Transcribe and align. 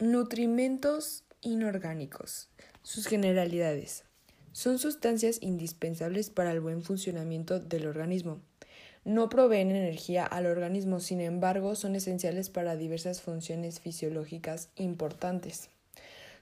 Nutrimentos 0.00 1.24
inorgánicos. 1.40 2.48
Sus 2.82 3.08
generalidades. 3.08 4.04
Son 4.52 4.78
sustancias 4.78 5.38
indispensables 5.40 6.30
para 6.30 6.52
el 6.52 6.60
buen 6.60 6.82
funcionamiento 6.82 7.58
del 7.58 7.84
organismo. 7.88 8.40
No 9.04 9.28
proveen 9.28 9.72
energía 9.72 10.24
al 10.24 10.46
organismo, 10.46 11.00
sin 11.00 11.20
embargo, 11.20 11.74
son 11.74 11.96
esenciales 11.96 12.48
para 12.48 12.76
diversas 12.76 13.22
funciones 13.22 13.80
fisiológicas 13.80 14.68
importantes. 14.76 15.68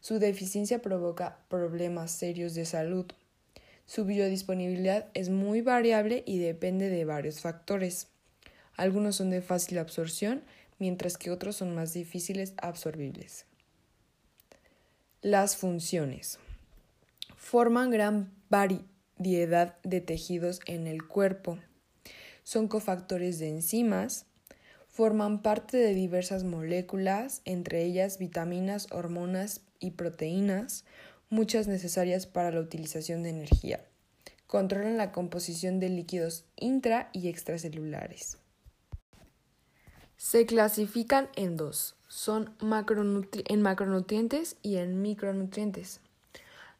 Su 0.00 0.18
deficiencia 0.18 0.82
provoca 0.82 1.38
problemas 1.48 2.10
serios 2.10 2.54
de 2.54 2.64
salud. 2.64 3.06
Su 3.86 4.04
biodisponibilidad 4.04 5.06
es 5.14 5.30
muy 5.30 5.60
variable 5.60 6.24
y 6.26 6.40
depende 6.40 6.88
de 6.88 7.04
varios 7.04 7.38
factores. 7.38 8.08
Algunos 8.76 9.14
son 9.14 9.30
de 9.30 9.42
fácil 9.42 9.78
absorción, 9.78 10.42
mientras 10.78 11.16
que 11.16 11.30
otros 11.30 11.56
son 11.56 11.74
más 11.74 11.92
difíciles 11.92 12.54
absorbibles. 12.58 13.46
Las 15.22 15.56
funciones. 15.56 16.38
Forman 17.36 17.90
gran 17.90 18.32
variedad 18.50 19.76
de 19.82 20.00
tejidos 20.00 20.60
en 20.66 20.86
el 20.86 21.06
cuerpo. 21.06 21.58
Son 22.42 22.68
cofactores 22.68 23.38
de 23.38 23.48
enzimas. 23.48 24.26
Forman 24.88 25.42
parte 25.42 25.76
de 25.76 25.94
diversas 25.94 26.44
moléculas, 26.44 27.42
entre 27.44 27.82
ellas 27.82 28.18
vitaminas, 28.18 28.86
hormonas 28.92 29.62
y 29.80 29.92
proteínas, 29.92 30.84
muchas 31.30 31.68
necesarias 31.68 32.26
para 32.26 32.50
la 32.50 32.60
utilización 32.60 33.22
de 33.22 33.30
energía. 33.30 33.84
Controlan 34.46 34.96
la 34.96 35.10
composición 35.10 35.80
de 35.80 35.88
líquidos 35.88 36.44
intra 36.54 37.10
y 37.12 37.28
extracelulares. 37.28 38.38
Se 40.16 40.46
clasifican 40.46 41.28
en 41.36 41.56
dos, 41.56 41.96
son 42.08 42.54
en 42.60 43.62
macronutrientes 43.62 44.56
y 44.62 44.76
en 44.76 45.02
micronutrientes. 45.02 46.00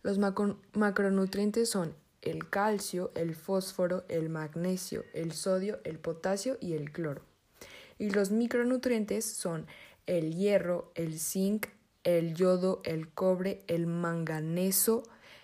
Los 0.03 0.19
macronutrientes 0.19 1.69
son 1.69 1.95
el 2.23 2.49
calcio, 2.49 3.11
el 3.15 3.35
fósforo, 3.35 4.05
el 4.09 4.29
magnesio, 4.29 5.05
el 5.13 5.33
sodio, 5.33 5.81
el 5.85 5.99
potasio 5.99 6.57
y 6.61 6.75
el 6.75 6.93
cloro. 6.93 7.23
Y 7.99 8.11
los 8.11 8.31
micronutrientes 8.31 9.25
son 9.25 9.67
el 10.07 10.35
hierro, 10.35 10.91
el 10.95 11.19
zinc, 11.19 11.67
el 12.05 12.35
yodo, 12.35 12.81
el 12.85 13.09
cobre, 13.09 13.63
el 13.67 13.87
manganeso, 13.87 15.03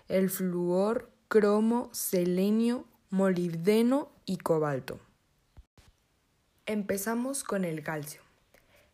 el 0.08 0.30
flúor, 0.30 1.10
cromo, 1.28 1.88
selenio, 1.92 2.84
molibdeno 3.10 4.10
y 4.26 4.36
cobalto. 4.36 4.98
Empezamos 6.66 7.42
con 7.42 7.64
el 7.64 7.82
calcio. 7.82 8.20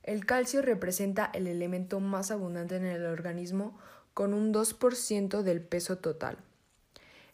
El 0.03 0.25
calcio 0.25 0.63
representa 0.63 1.31
el 1.35 1.47
elemento 1.47 2.01
más 2.01 2.31
abundante 2.31 2.77
en 2.77 2.87
el 2.87 3.05
organismo 3.05 3.77
con 4.15 4.33
un 4.33 4.55
2% 4.55 5.43
del 5.43 5.61
peso 5.61 5.99
total. 5.99 6.39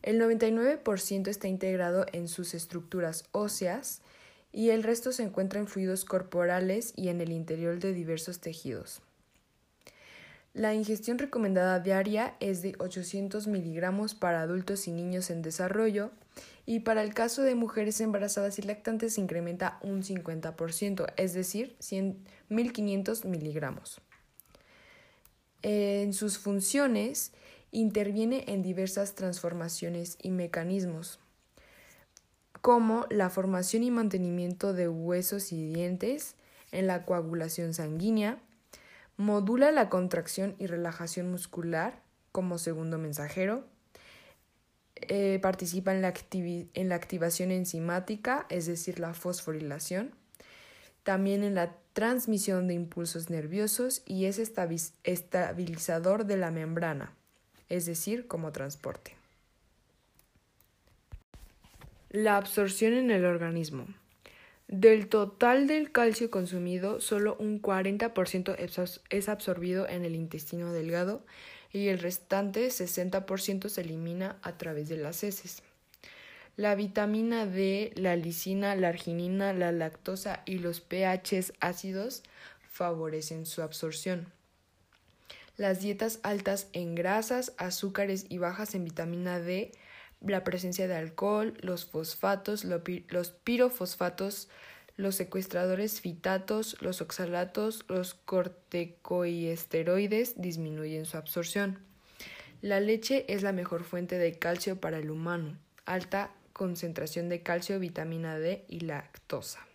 El 0.02 0.20
99% 0.20 1.28
está 1.28 1.46
integrado 1.48 2.06
en 2.12 2.26
sus 2.28 2.54
estructuras 2.54 3.24
óseas 3.30 4.00
y 4.52 4.70
el 4.70 4.82
resto 4.82 5.12
se 5.12 5.22
encuentra 5.22 5.60
en 5.60 5.68
fluidos 5.68 6.04
corporales 6.04 6.92
y 6.96 7.08
en 7.08 7.20
el 7.20 7.30
interior 7.30 7.78
de 7.78 7.92
diversos 7.92 8.40
tejidos. 8.40 9.00
La 10.54 10.74
ingestión 10.74 11.18
recomendada 11.18 11.80
diaria 11.80 12.36
es 12.38 12.60
de 12.60 12.74
800 12.78 13.46
miligramos 13.46 14.14
para 14.14 14.42
adultos 14.42 14.86
y 14.86 14.92
niños 14.92 15.30
en 15.30 15.40
desarrollo 15.40 16.10
y 16.66 16.80
para 16.80 17.02
el 17.02 17.14
caso 17.14 17.42
de 17.42 17.54
mujeres 17.54 18.00
embarazadas 18.02 18.58
y 18.58 18.62
lactantes 18.62 19.14
se 19.14 19.22
incrementa 19.22 19.78
un 19.82 20.02
50%, 20.02 21.12
es 21.16 21.32
decir, 21.32 21.74
1.500 21.80 23.24
miligramos. 23.24 24.00
En 25.62 26.12
sus 26.12 26.38
funciones 26.38 27.32
interviene 27.70 28.44
en 28.48 28.62
diversas 28.62 29.14
transformaciones 29.14 30.18
y 30.20 30.30
mecanismos, 30.30 31.18
como 32.60 33.06
la 33.08 33.30
formación 33.30 33.82
y 33.84 33.90
mantenimiento 33.90 34.74
de 34.74 34.88
huesos 34.88 35.50
y 35.50 35.64
dientes, 35.64 36.36
en 36.72 36.86
la 36.86 37.04
coagulación 37.04 37.74
sanguínea, 37.74 38.38
Modula 39.22 39.70
la 39.70 39.88
contracción 39.88 40.56
y 40.58 40.66
relajación 40.66 41.30
muscular 41.30 42.02
como 42.32 42.58
segundo 42.58 42.98
mensajero. 42.98 43.64
Eh, 44.96 45.38
participa 45.40 45.94
en 45.94 46.02
la, 46.02 46.12
en 46.32 46.88
la 46.88 46.96
activación 46.96 47.52
enzimática, 47.52 48.46
es 48.48 48.66
decir, 48.66 48.98
la 48.98 49.14
fosforilación. 49.14 50.10
También 51.04 51.44
en 51.44 51.54
la 51.54 51.76
transmisión 51.92 52.66
de 52.66 52.74
impulsos 52.74 53.30
nerviosos 53.30 54.02
y 54.06 54.24
es 54.24 54.40
estabilizador 54.40 56.26
de 56.26 56.36
la 56.36 56.50
membrana, 56.50 57.14
es 57.68 57.86
decir, 57.86 58.26
como 58.26 58.50
transporte. 58.50 59.14
La 62.10 62.36
absorción 62.36 62.94
en 62.94 63.12
el 63.12 63.24
organismo. 63.24 63.86
Del 64.72 65.08
total 65.08 65.66
del 65.66 65.92
calcio 65.92 66.30
consumido, 66.30 66.98
solo 67.02 67.36
un 67.38 67.60
40% 67.60 68.56
es 69.10 69.28
absorbido 69.28 69.86
en 69.86 70.06
el 70.06 70.14
intestino 70.14 70.72
delgado 70.72 71.26
y 71.74 71.88
el 71.88 71.98
restante 71.98 72.66
60% 72.68 73.68
se 73.68 73.80
elimina 73.82 74.38
a 74.40 74.56
través 74.56 74.88
de 74.88 74.96
las 74.96 75.24
heces. 75.24 75.62
La 76.56 76.74
vitamina 76.74 77.44
D, 77.44 77.92
la 77.96 78.16
lisina, 78.16 78.74
la 78.74 78.88
arginina, 78.88 79.52
la 79.52 79.72
lactosa 79.72 80.40
y 80.46 80.56
los 80.56 80.80
pHs 80.80 81.52
ácidos 81.60 82.22
favorecen 82.70 83.44
su 83.44 83.60
absorción. 83.60 84.26
Las 85.58 85.82
dietas 85.82 86.18
altas 86.22 86.68
en 86.72 86.94
grasas, 86.94 87.52
azúcares 87.58 88.24
y 88.30 88.38
bajas 88.38 88.74
en 88.74 88.84
vitamina 88.84 89.38
D 89.38 89.70
la 90.26 90.44
presencia 90.44 90.88
de 90.88 90.94
alcohol, 90.94 91.54
los 91.60 91.84
fosfatos, 91.86 92.64
los 92.64 92.82
pirofosfatos, 93.44 94.48
los 94.96 95.16
secuestradores 95.16 96.00
fitatos, 96.00 96.76
los 96.80 97.00
oxalatos, 97.00 97.84
los 97.88 98.14
corticoiesteroides 98.14 100.40
disminuyen 100.40 101.04
su 101.06 101.16
absorción. 101.16 101.80
La 102.60 102.78
leche 102.80 103.24
es 103.28 103.42
la 103.42 103.52
mejor 103.52 103.84
fuente 103.84 104.18
de 104.18 104.38
calcio 104.38 104.80
para 104.80 104.98
el 104.98 105.10
humano, 105.10 105.56
alta 105.84 106.32
concentración 106.52 107.28
de 107.28 107.42
calcio, 107.42 107.80
vitamina 107.80 108.38
D 108.38 108.64
y 108.68 108.80
lactosa. 108.80 109.66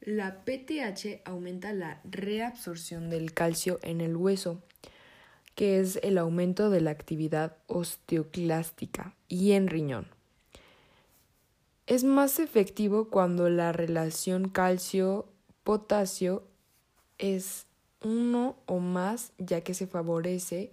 La 0.00 0.44
PTH 0.44 1.22
aumenta 1.24 1.72
la 1.72 2.00
reabsorción 2.04 3.10
del 3.10 3.34
calcio 3.34 3.80
en 3.82 4.00
el 4.00 4.16
hueso, 4.16 4.62
que 5.54 5.80
es 5.80 5.98
el 6.02 6.18
aumento 6.18 6.70
de 6.70 6.80
la 6.80 6.90
actividad 6.90 7.56
osteoclástica 7.66 9.14
y 9.28 9.52
en 9.52 9.68
riñón. 9.68 10.06
Es 11.86 12.04
más 12.04 12.38
efectivo 12.38 13.08
cuando 13.08 13.48
la 13.48 13.72
relación 13.72 14.48
calcio-potasio 14.48 16.44
es 17.18 17.66
uno 18.02 18.56
o 18.66 18.78
más, 18.78 19.32
ya 19.38 19.62
que 19.62 19.74
se 19.74 19.86
favorece 19.86 20.72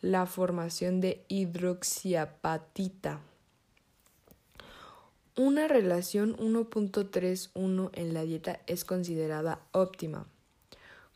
la 0.00 0.26
formación 0.26 1.00
de 1.00 1.24
hidroxiapatita. 1.28 3.20
Una 5.36 5.68
relación 5.68 6.36
1.31 6.38 7.90
en 7.92 8.14
la 8.14 8.22
dieta 8.22 8.60
es 8.66 8.84
considerada 8.84 9.60
óptima. 9.72 10.26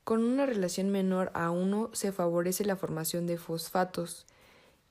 Con 0.04 0.24
una 0.24 0.46
relación 0.46 0.90
menor 0.90 1.30
a 1.34 1.50
1 1.50 1.90
se 1.92 2.12
favorece 2.12 2.64
la 2.64 2.76
formación 2.76 3.26
de 3.26 3.38
fosfatos, 3.38 4.26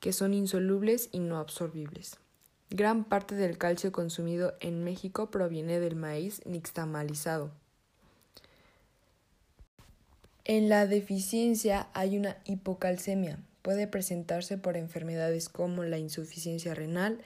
que 0.00 0.12
son 0.12 0.32
insolubles 0.34 1.08
y 1.12 1.18
no 1.18 1.38
absorbibles. 1.38 2.16
Gran 2.70 3.04
parte 3.04 3.34
del 3.34 3.58
calcio 3.58 3.90
consumido 3.90 4.54
en 4.60 4.84
México 4.84 5.30
proviene 5.30 5.80
del 5.80 5.96
maíz 5.96 6.40
nixtamalizado. 6.46 7.50
En 10.44 10.68
la 10.68 10.86
deficiencia 10.86 11.88
hay 11.92 12.16
una 12.16 12.38
hipocalcemia. 12.44 13.38
Puede 13.62 13.86
presentarse 13.86 14.56
por 14.56 14.76
enfermedades 14.76 15.48
como 15.48 15.84
la 15.84 15.98
insuficiencia 15.98 16.74
renal, 16.74 17.20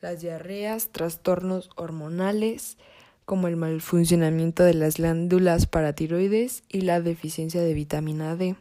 las 0.00 0.20
diarreas, 0.20 0.88
trastornos 0.88 1.70
hormonales, 1.76 2.78
como 3.24 3.48
el 3.48 3.56
mal 3.56 3.80
funcionamiento 3.80 4.64
de 4.64 4.74
las 4.74 4.96
glándulas 4.96 5.66
paratiroides 5.66 6.62
y 6.68 6.82
la 6.82 7.00
deficiencia 7.00 7.62
de 7.62 7.74
vitamina 7.74 8.36
D. 8.36 8.56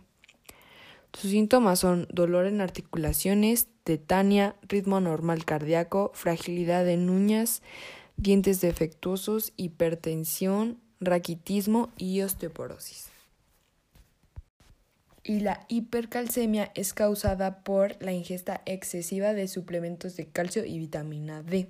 Sus 1.14 1.32
síntomas 1.32 1.80
son 1.80 2.08
dolor 2.12 2.46
en 2.46 2.62
articulaciones, 2.62 3.68
tetania, 3.84 4.56
ritmo 4.68 5.00
normal 5.00 5.46
cardíaco, 5.46 6.12
fragilidad 6.14 6.88
en 6.90 7.10
uñas, 7.10 7.62
dientes 8.18 8.62
defectuosos, 8.62 9.54
hipertensión, 9.56 10.80
raquitismo 11.00 11.92
y 11.98 12.22
osteoporosis. 12.22 13.10
Y 15.24 15.40
la 15.40 15.66
hipercalcemia 15.70 16.72
es 16.76 16.94
causada 16.94 17.64
por 17.64 18.02
la 18.04 18.12
ingesta 18.12 18.62
excesiva 18.66 19.34
de 19.34 19.48
suplementos 19.48 20.18
de 20.18 20.28
calcio 20.28 20.66
y 20.66 20.80
vitamina 20.80 21.44
D. 21.44 21.70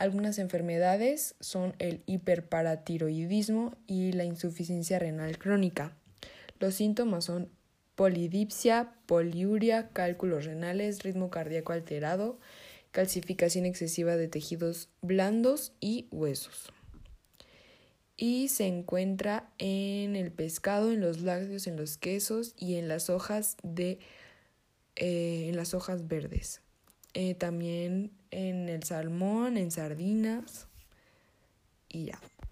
Algunas 0.00 0.38
enfermedades 0.38 1.34
son 1.40 1.74
el 1.78 2.00
hiperparatiroidismo 2.06 3.76
y 3.86 4.12
la 4.12 4.24
insuficiencia 4.24 4.98
renal 4.98 5.36
crónica. 5.36 5.94
Los 6.58 6.76
síntomas 6.76 7.26
son 7.26 7.50
polidipsia, 7.96 8.94
poliuria, 9.04 9.90
cálculos 9.90 10.46
renales, 10.46 11.02
ritmo 11.02 11.28
cardíaco 11.28 11.74
alterado, 11.74 12.38
calcificación 12.92 13.66
excesiva 13.66 14.16
de 14.16 14.26
tejidos 14.26 14.88
blandos 15.02 15.74
y 15.80 16.08
huesos. 16.10 16.72
Y 18.16 18.48
se 18.48 18.68
encuentra 18.68 19.50
en 19.58 20.16
el 20.16 20.32
pescado, 20.32 20.92
en 20.92 21.02
los 21.02 21.20
lácteos, 21.20 21.66
en 21.66 21.76
los 21.76 21.98
quesos 21.98 22.54
y 22.56 22.76
en 22.76 22.88
las 22.88 23.10
hojas 23.10 23.58
de 23.62 23.98
eh, 24.96 25.48
en 25.50 25.56
las 25.56 25.74
hojas 25.74 26.08
verdes. 26.08 26.62
Eh, 27.14 27.34
también 27.34 28.12
en 28.30 28.68
el 28.68 28.84
salmón, 28.84 29.56
en 29.56 29.70
sardinas 29.70 30.68
y 31.88 32.06
ya. 32.06 32.20